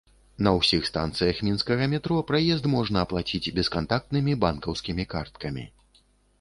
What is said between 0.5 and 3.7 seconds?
ўсіх станцыях мінскага метро праезд можна аплаціць